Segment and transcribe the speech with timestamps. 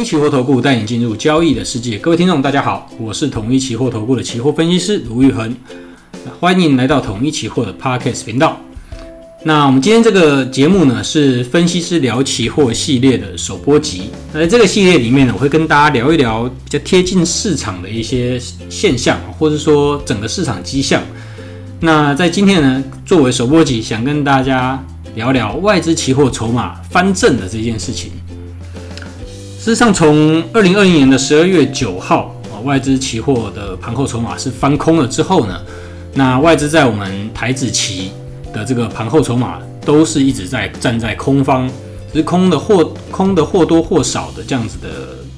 [0.00, 5.54] 一期货投顾带你进入交易的世界，各位听众大家好，我是统一期货投顾的期货分析师卢玉恒，
[6.40, 8.58] 欢迎来到统一期货的 Podcast 频道。
[9.44, 14.04] 那我们今天这个节目呢，是分析师聊期货系列的首播集。
[14.32, 18.40] 那在这个系列里面呢，我会跟大家聊一聊比较贴近市场的一些
[18.70, 21.02] 现象，或者说整个市场迹象。
[21.80, 24.82] 那在今天呢，作为首播集，想跟大家
[25.14, 28.10] 聊聊外资期货筹码翻正的这件事情。
[29.60, 35.60] 事实上，从二零二零年的十二月九号啊，外资期货的盘后筹码是翻空了之后呢，
[36.14, 38.10] 那外资在我们台指期
[38.54, 41.68] 的这个盘后筹码都是一直在站在空方，
[42.10, 44.88] 只是空的或空的或多或少的这样子的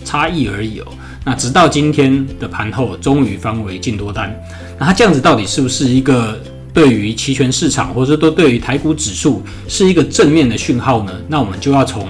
[0.05, 0.87] 差异而已哦。
[1.25, 4.33] 那直到今天的盘后终于翻为净多单，
[4.79, 6.41] 那它这样子到底是不是一个
[6.73, 11.13] 对于期权市场，或者说都对于台股指数是一个正面的讯号呢？
[11.27, 12.07] 那我们就要从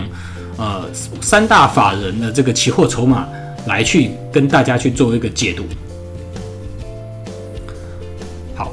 [0.63, 0.89] 呃
[1.21, 3.27] 三大法人的这个期货筹码
[3.67, 5.65] 来去跟大家去做一个解读。
[8.55, 8.71] 好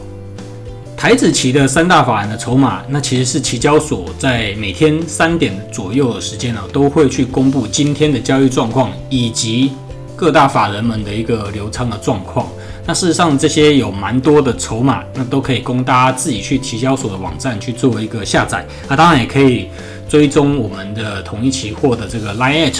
[0.95, 9.71] 台子期的三大法人的筹码，那其实是期交所在每天三点左右的时间呢，都会去公布今天的交易状况，以及
[10.15, 12.47] 各大法人们的一个流仓的状况。
[12.85, 18.65] 那事实上，这些有蛮多的筹码，那都可以供大家自己去期交所的网站去做一个下载。
[18.87, 19.69] 那当然也可以
[20.09, 22.73] 追踪我们的同一期货的这个 Line@，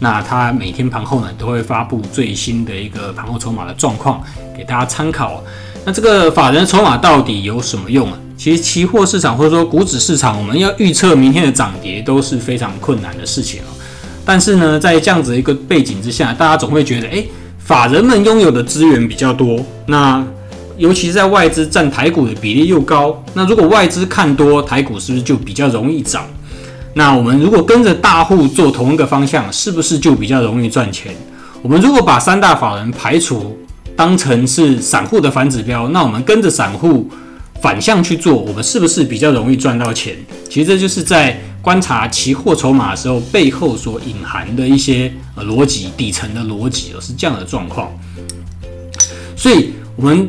[0.00, 4.20] 那它每天盘后呢都会发布最新的一个盘后筹码的状况，
[4.56, 5.42] 给大家参考。
[5.84, 8.18] 那这个法人筹码到底有什么用啊？
[8.36, 13.70] 其实期货市场或者说股指市场，我们要预测明天的涨跌都是非常困难的事情哦。
[14.24, 20.24] 但是呢，在这样子一个背景之下，大家总会觉得，诶，法人们拥有的资源比较多，那
[20.76, 26.26] 尤其是在外资占台股的比例又高，那如果外资看多台股，是不是就比较容易涨？
[26.94, 31.14] 那我们如果跟着大户做同一个方向，是不是就比较容易赚钱？
[31.62, 33.58] 我们如果把三大法人排除，
[33.96, 37.08] 当成是散户的反指标，那我们跟着散户
[37.60, 40.16] 反向去做，我们是不是比较容易赚到钱？
[40.50, 47.90] 其实这就是在观察期货筹码的时候背后所隐含的一些呃逻辑底层的逻辑，是这样的状况。
[49.36, 50.28] 所以，我们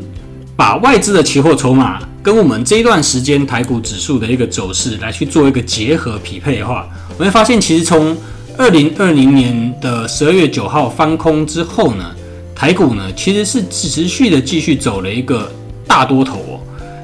[0.55, 8.15] 把外资的期货筹码跟我们这一段时间台股指数的一个走势来去做一个结合匹配的话，我们会发现，其实从
[8.57, 12.15] 二零二零年的十二月九号翻空之后呢，
[12.55, 15.51] 台股呢，其实是持续的继续走了一个
[15.85, 16.59] 大多头哦，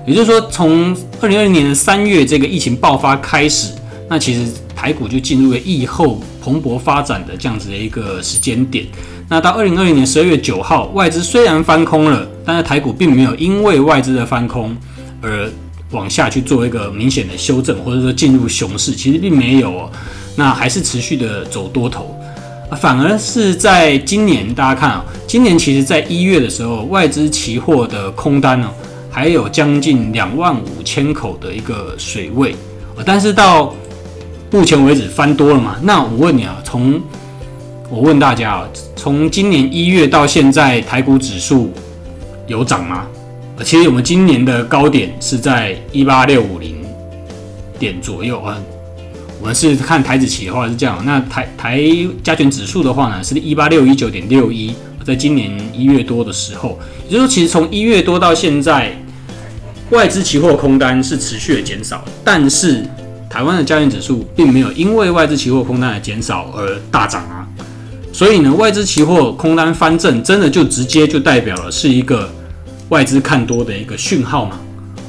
[0.08, 3.74] 也就是说，从二零二零年的三月这个疫情爆发开始，
[4.08, 8.86] 那其实台股就进入了疫后蓬勃发展的这样子的一个时间点。
[9.28, 14.76] 那到二零二零年十二月九号，外资虽然翻空了，但是台股并没有因为外资的翻空
[15.22, 15.50] 而
[15.92, 19.92] 往下去做一个明显的修正，或者说进入熊市，其实并没有哦，
[20.36, 22.16] 那还是持续的走多头。
[22.80, 28.72] 反而是在今年，大家看啊，今年其实在一月的时候，外资期货的空单呢，
[29.10, 32.56] 还有将近两万五千口的一个水位，
[33.04, 33.74] 但是到
[34.52, 35.78] 目前为止翻多了嘛？
[35.82, 37.02] 那我问你啊，从
[37.90, 41.72] 我问大家啊，从今年一月到现在，台股指数
[42.46, 43.08] 有涨吗？
[43.64, 46.78] 其实我们今年的高点是在一八六五零
[47.78, 48.58] 点左右啊。
[49.42, 51.82] 我们是看台子期的话是这样，那台台
[52.22, 54.74] 加权指数的话呢，是一八六一九点六一，
[55.06, 56.78] 在今年一月多的时候，
[57.08, 58.92] 也就是说，其实从一月多到现在，
[59.92, 62.84] 外资期货空单是持续的减少，但是
[63.30, 67.48] 台湾的加权指数并没有因为外资期货空单的减少而大涨啊，
[68.12, 72.30] 所以呢，外资期货空单翻正，真的就直接就代表了是一个
[72.90, 74.60] 外资看多的一个讯号嘛？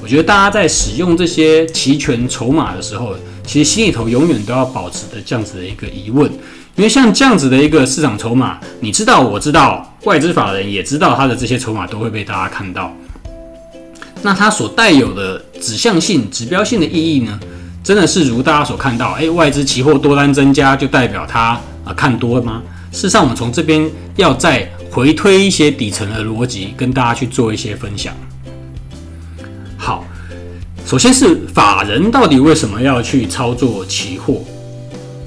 [0.02, 3.14] 我觉得大家在使用这些期权筹码的时候，
[3.46, 6.30] 其实心里头永远都要保持的这样子的一个疑问，
[6.76, 12.94] 因为像这样子的一个市场筹码，你知道，我知道，外资法人也知道，他的这些筹码都会被大家看到。
[14.22, 17.40] 那它所带有的指向性、指标性的意义呢，
[17.82, 22.62] 真的是如大家所看到，诶，外资期货多单增加就代表它啊看多了吗？
[22.92, 28.14] 事实上，我们从这边要再回推一些底层的逻辑，跟大家去做一些分享。
[29.76, 30.04] 好。
[30.86, 34.42] 首先是法人到底为什么要去操作期货？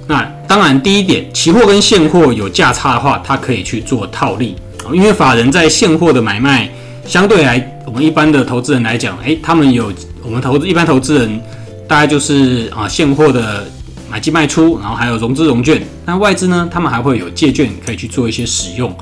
[0.07, 4.57] 那当然，第一点，期货跟现货有价差的话，它可以去做套利。
[4.91, 6.69] 因为法人在现货的买卖，
[7.05, 9.89] 相对来我们一般的投资人来讲，诶，他们有
[10.21, 11.41] 我们投资一般投资人
[11.87, 13.65] 大概就是啊现货的
[14.11, 15.81] 买进卖出，然后还有融资融券。
[16.05, 18.93] 那外资呢，他们还会有借券可以去做一些使用，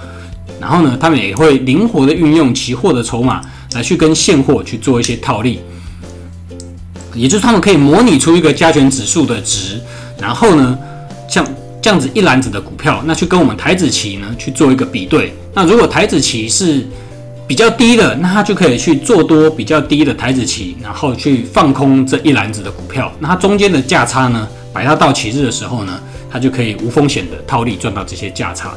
[0.62, 3.42] 然后呢，他们也会灵活的运用期货的筹码
[3.74, 5.60] 来去跟现货去做一些套利。
[7.16, 9.81] 也就是他们可以模拟出一个加权指数的值，
[10.18, 10.78] 然后呢，
[11.28, 11.46] 像
[11.81, 15.34] 这样子一篮子的股票，那去跟我们台指期呢去做一个比对。
[15.54, 16.88] 那如果台指期是
[17.46, 23.12] 比较低的，那它就可以去做多比较低的台指期，然后去放空这一篮子的股票。
[23.19, 26.00] 那它中间的价差呢，摆到到期日的时候呢，
[26.31, 28.74] 它就可以无风险的套利赚到这些价差。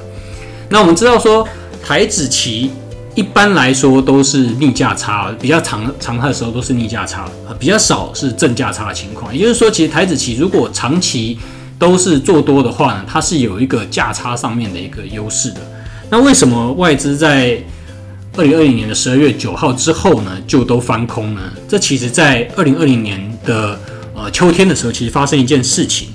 [0.71, 1.47] 那我们知道说
[1.85, 2.71] 台指期
[3.15, 7.29] 一般来说都是逆价差，比较长常态的时候都是逆价差，
[7.59, 9.33] 比较少是正价差的情况。
[9.37, 11.39] 也就是说，其实台指期如果长期
[11.79, 15.61] 都是做多的话呢，它是有一个价差上面的一个优势的。
[16.09, 17.63] 那为什么外资在
[18.37, 21.43] 二零二零年的十二月九号之后呢，就都翻空呢？
[21.69, 23.79] 这其实，在二零二零年的
[24.15, 26.09] 呃秋天的时候，其实发生一件事情，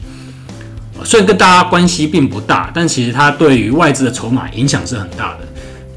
[1.06, 5.48] 虽然跟大家关系并不大，但其实它对于外资的筹码影响是很大的。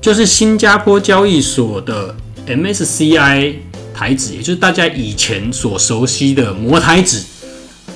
[0.03, 2.13] 就是新加坡交易所的
[2.49, 3.55] MSCI
[3.95, 7.23] 台指，也就是大家以前所熟悉的摩台指，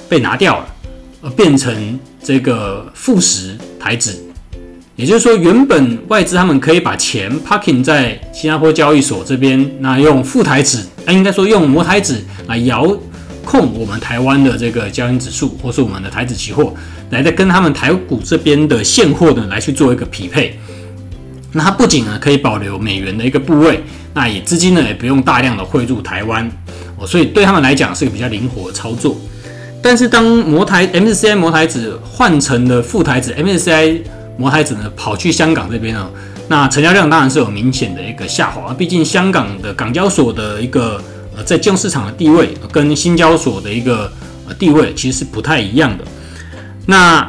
[0.09, 0.67] 被拿掉了。
[1.21, 4.13] 而变成这个富时台指，
[4.95, 12.97] 也就是说，原本外资他们可以把钱 parking 在新加坡交易所这边，那用富台指，那应该说用摩台指来遥
[13.45, 16.73] 控我们台湾的这个交易指数，或是我们的台指期货，
[17.11, 20.57] 来再跟他们台股这边的现货呢来去做一个匹配。
[21.57, 23.83] 那它不仅呢可以保留美元的一个部位，
[24.13, 26.47] 那也资金呢也不用大量的汇入台湾
[26.99, 29.17] 哦，所以对他们来讲是个比较灵活的操作。
[29.83, 34.03] 但是当摩台 MSCI 摩台指换成了富台指 MSCI
[34.37, 36.11] 摩台指呢，跑去香港这边呢，
[36.49, 38.75] 那成交量当然是有明显的一个下滑。
[38.75, 41.01] 毕竟香港的港交所的一个
[41.35, 44.13] 呃在金融市场的地位跟新交所的一个
[44.47, 46.05] 呃地位其实是不太一样的。
[46.85, 47.27] 那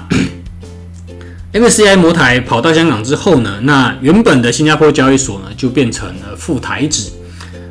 [1.57, 7.09] MSCI 摩台跑到香港之后呢，那原本的新加坡交易所呢就变成了副台指。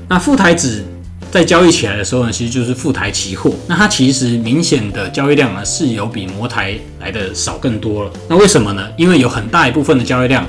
[0.08, 0.84] 那副台指。
[1.28, 3.52] 在交易起来的时候呢，其实就是副台期货。
[3.66, 8.10] 那它其实明显的交易量呢，是有比摩台来的少更多了。
[8.28, 8.88] 那为什么呢？
[8.96, 10.46] 因为有很大一部分的交易量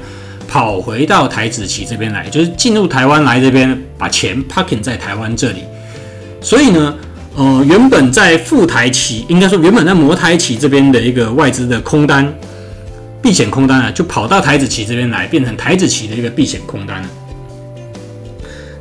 [0.48, 5.64] 跑回到台指期这边来，就是进入台湾来这边把钱 parking 在台湾这里。
[6.40, 6.96] 所以呢，
[7.36, 12.34] 呃，原本在副台期，应该说原本在摩台期这边的一个外资的空单，
[13.22, 17.04] 避险空单啊，就跑到台子期这边来，变成台子期的一个避险空单。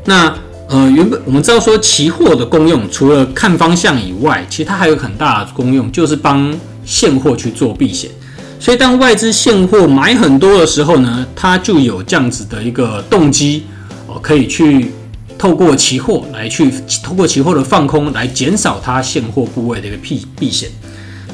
[0.05, 0.33] 那
[0.69, 6.53] 呃，原本我们知道说期货的功用，除了看方向以外，其实它还有很大的功用，就是帮
[6.85, 8.11] 现货去做避险。
[8.59, 13.65] 所以当外资现货买很多的时候呢，它就有这样子的一个动机，
[14.07, 14.93] 哦，可以去
[15.39, 16.73] 透过期货来去
[17.03, 20.69] 透过期货的放空来减少它现货部位的一个避避险。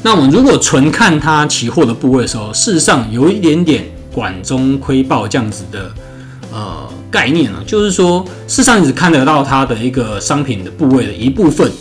[0.03, 5.91] 那我们如果纯看它期货的部位的时候，事实上有一点点管中窥豹这样子的，
[6.51, 6.89] 呃。
[7.13, 11.71] 概念呢，就是说，事实上你只看得到它的一个商品的部位的一部分，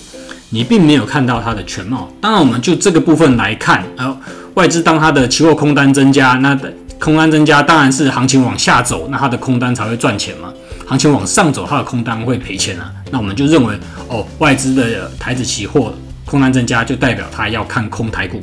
[0.50, 2.06] 你并没有看到它的全貌。
[2.20, 4.14] 当然，我们就这个部分来看，呃，
[4.52, 6.54] 外资当它的期货空单增加，那
[6.98, 10.52] 空单增加当然是行情往下走，那它的空单才会赚钱嘛。
[10.84, 12.92] 行情往上走，它的空单会赔钱啊。
[13.10, 13.74] 那我们就认为，
[14.08, 15.94] 哦，外资的台子期货
[16.32, 18.40] 空单增加，就代表他要看空台股。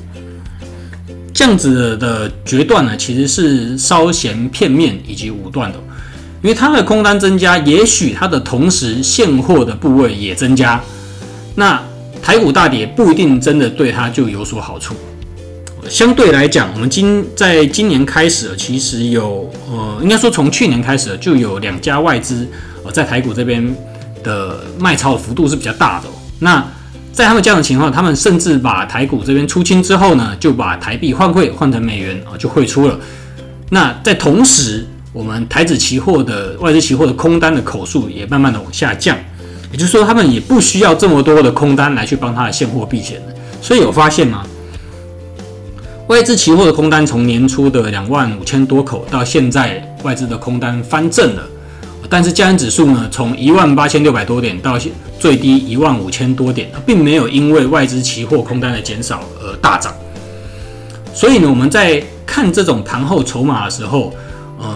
[1.34, 5.80] 这样子的决断呢，其实是稍嫌片面以及武断的。
[6.44, 10.80] 因为它的空单增加，也许它的同时现货的部位也增加，
[11.56, 11.82] 那
[12.22, 14.94] 台股大跌不一定真的对它就有所好处。
[15.90, 22.48] 相对来讲，我们今在今年开始，其实有呃，应该说从去年开始就有两家外资
[22.86, 23.76] 呃在台股这边
[24.24, 26.08] 的卖超的幅度是比较大的。
[26.38, 26.64] 那
[27.12, 32.98] 在他们这样的情况，他们甚至把台股这边出清之后呢，就把台币换汇换成美元啊，就汇出了。
[33.70, 39.18] 那在同时，我们台指期货的外资期货的空单的口数也慢慢的往下降，
[39.72, 43.22] 也就是说，他们也不需要这么多的空单来去帮他的现货避险。
[43.62, 44.46] 所以有发现吗？
[46.08, 51.44] 外资期货的空单从年初的两万五千多口到现在外资的空单翻正了，
[52.10, 54.78] 但是加权指数呢，从一万八千六百多点到
[55.20, 59.94] 最低一万五千多点，并没有因为外资期货空单的减少而大涨。
[61.14, 64.14] 所以呢，我们在看这种盘后筹码的时候，
[64.58, 64.76] 呃。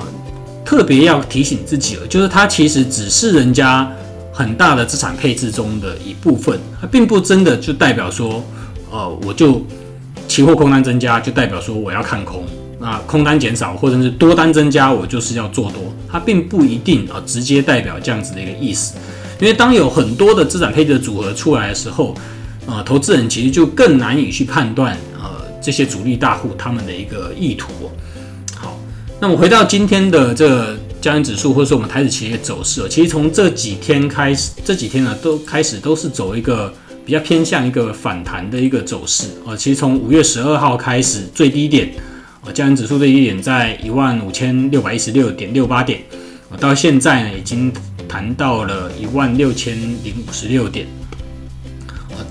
[0.65, 3.87] 特别要提醒自己了，就是它其实只是人家
[4.31, 8.41] 很大的资产配置中的一部分，它并不真的就代表说，
[8.89, 9.61] 呃，我就
[10.27, 12.45] 期货空单增加就代表说我要看空，
[12.83, 18.95] 那空单减少或者是多单增加，我就是要做多，它并不一定啊直接代表这样子的一个意思。
[19.39, 22.13] 因为当有很多的资产配置的组合出来的时候，
[22.65, 25.29] 呃，投资人其实就更难以去判断呃
[25.61, 27.71] 这些主力大户他们的一个意图。
[28.53, 28.77] 好
[29.21, 36.73] 那么回到今天的这个加权指数，或者说我们台指企业走势，其实从这几天开始，这几天呢都开始都是走一个
[37.05, 39.55] 比较偏向一个反弹的一个走势啊。
[39.55, 41.89] 其实从五月十二号开始最低点
[42.51, 46.01] 加权指数的低点在一万五千六百一十六点六八点，
[46.59, 47.71] 到现在呢已经
[48.07, 50.85] 弹到了一万六千零五十六点，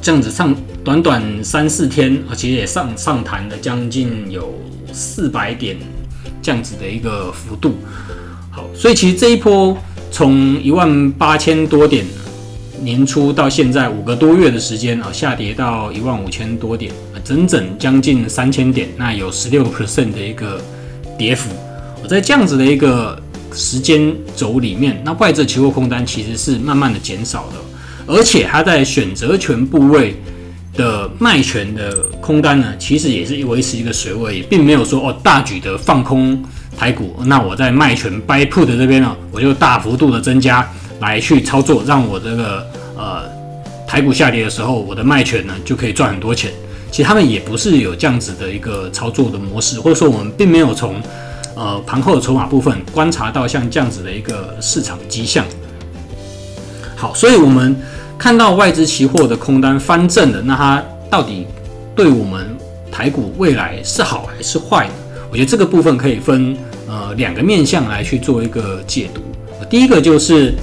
[0.00, 0.54] 这样子上
[0.84, 4.54] 短短三四天啊，其实也上上弹了将近有
[4.92, 5.76] 四百点
[6.42, 7.76] 这样子的一个幅度。
[8.50, 9.76] 好，所以其实这一波
[10.10, 12.04] 从一万八千多点
[12.82, 16.92] 年初到现在五个多月的时间啊，下跌到一万五千多点。
[17.24, 20.60] 整整将近三千点，那有十六个 percent 的一个
[21.16, 21.50] 跌幅。
[22.02, 23.16] 我在这样子的一个
[23.52, 30.16] 时间轴里面，那外资期货空单其实是慢慢的减少的，而且它在选择权部位
[30.74, 36.42] 的卖权的空单呢，其实也是维持一个水位，并没有说哦大举的放空
[36.76, 37.14] 台股。
[37.24, 40.68] 那我在卖权 buy put 这边呢，我就大幅度的增加
[41.02, 42.66] 来去操作，让我这个
[42.96, 43.24] 呃
[43.86, 46.50] 台股下跌的时候，我的卖权呢就可以赚很多钱。
[46.90, 51.00] 其实他们也不是有这样子的一个操作的模式，或者说我们并没有从
[51.56, 55.44] 呃盘后的筹码部分观察到像这样子的一个市场迹象。
[56.94, 57.74] 好，所以我们
[58.16, 61.46] 看到外资期货的空单翻正了，那它到底
[61.96, 62.46] 对我们
[62.90, 64.92] 台股未来是好还是坏呢？
[65.30, 66.56] 我觉得这个部分可以分
[66.86, 69.20] 呃两个面向来去做一个解读。
[69.70, 70.54] 第一个就是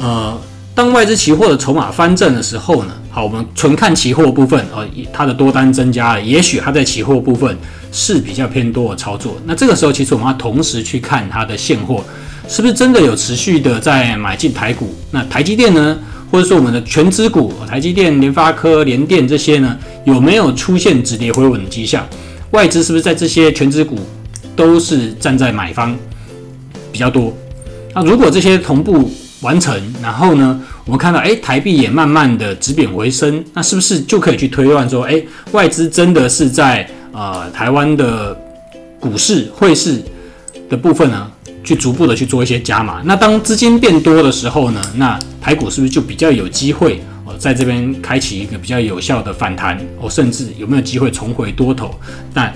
[0.00, 0.38] 呃。
[0.76, 7.56] 当外资期货的筹码翻正的时候呢，好，我们纯看期货部分，呃，它的多单增加了，也许它在期货部分
[7.92, 9.36] 是比较偏多的操作。
[9.44, 12.02] 那这个时候，其实我们要同时去看它的现货
[12.48, 14.92] 是不是真的有持续的在买进台股。
[15.12, 15.96] 那台积电呢，
[16.28, 22.04] 或者说我们的权值股，台积电、联发科、联电这些呢，有没有出现止跌回稳的迹象？
[22.50, 23.96] 外资是不是在这些权值股
[24.56, 25.96] 都是站在买方
[26.90, 27.32] 比较多？
[27.94, 29.08] 那如果这些同步，
[29.44, 35.22] 完成，然后呢，我们看到，哎，台币也慢慢的止贬回升，那是不是就可以去推断说，哎，
[35.52, 38.34] 外资真的是在呃台湾的
[38.98, 40.02] 股市、汇市
[40.70, 41.30] 的部分呢，
[41.62, 43.02] 去逐步的去做一些加码？
[43.04, 49.78] 那当资金变多的时候呢，那台股是不是就比较有机会哦，在这边开启一个比较有效的反弹？
[50.00, 51.94] 哦，甚至有没有机会重回多头？
[52.32, 52.52] 但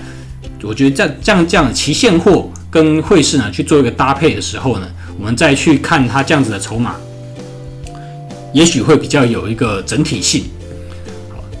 [0.63, 4.87] 我觉得这样这样这样期现货跟汇市呢去做一个搭配的时候呢，
[5.19, 6.95] 我们再去看它这样子的筹码，
[8.53, 10.45] 也许会比较有一个整体性。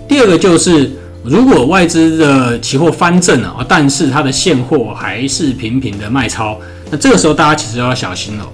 [0.07, 0.89] 第二个就是，
[1.23, 6.57] 如果外资的期货翻正了，但是它的现货还是频频的卖超，
[6.89, 8.49] 那这个时候大家其实要小心了，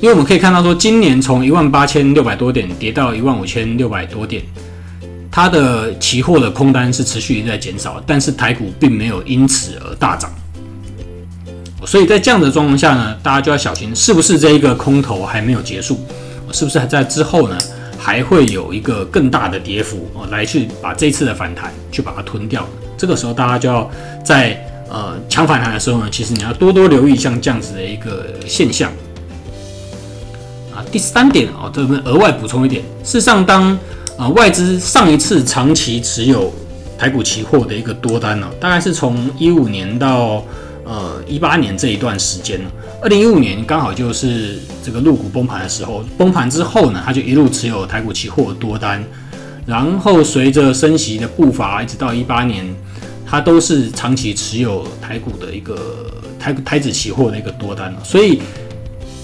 [0.00, 4.42] 因为我们可以看到说，今年从一万八千六百多点跌到一万五千六百多点，
[5.30, 10.30] 它的期货的空单是持续在减少，但是台股并没有因此而大涨。
[11.86, 16.00] 所以在这样的状况下呢，大家就要小心，是不是这一个空头还没有结束？
[16.52, 17.56] 是不是还在之后呢，
[17.96, 22.66] 还会有一个更大的跌幅哦，来去把这次的反弹去把它吞掉？
[22.98, 23.88] 这个时候大家就要
[24.24, 28.90] 在呃抢反弹的时候呢，其实你要多多留意像这样子的一个现象
[30.74, 30.82] 啊。
[30.90, 33.78] 第三点哦，这边额外补充一点，事实上当
[34.18, 36.52] 呃外资上一次长期持有
[36.98, 40.42] 台股期货的一个多单呢，大概是从一五年到。
[40.88, 42.70] 呃，一八年这一段时间呢，
[43.02, 49.04] 二零一五年刚好就是这个陆股崩盘的时候，崩盘之后呢，他就一路持有台股期货多单，
[49.66, 52.64] 然后随着升息的步伐，一直到一八年，
[53.26, 56.06] 他都是长期持有台股的一个
[56.38, 57.92] 台台指期货的一个多单。
[58.04, 58.40] 所以，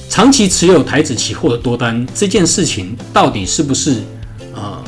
[0.08, 4.02] 长期持有台指期货的多单这件事情，到底是不是
[4.52, 4.82] 呃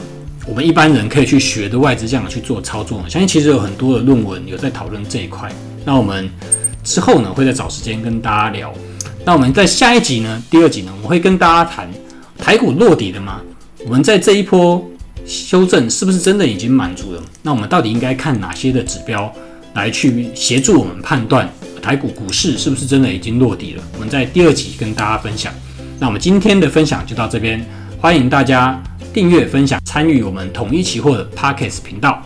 [0.45, 3.04] 我们一般人可以去学的外资这样去做操作呢？
[3.09, 5.49] 相信其实有很多的论文有在讨论这一块。
[5.85, 6.28] 那我们。
[6.85, 8.73] 之后呢，会再找时间跟大家聊。
[9.25, 11.91] 那我们在下一集呢，第二集呢，我会跟大家谈
[12.38, 13.41] 台股落底了吗？
[13.87, 14.87] 我们在这一波
[15.26, 17.23] 修正是不是真的已经满足了？
[17.43, 19.33] 那我们到底应该看哪些的指标
[19.75, 21.49] 来去协助我们判断
[21.81, 23.83] 台股股市是不是真的已经落底了？
[23.95, 25.53] 我们在第二集跟大家分享。
[25.99, 27.64] 那我们今天的分享就到这边，
[27.99, 32.23] 欢迎大家订阅、分享、参与我们统一期货的 Podcast 频道。